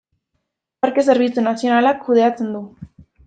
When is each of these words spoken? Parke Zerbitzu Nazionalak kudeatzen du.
Parke 0.85 1.03
Zerbitzu 1.09 1.45
Nazionalak 1.49 2.01
kudeatzen 2.09 2.49
du. 2.57 2.63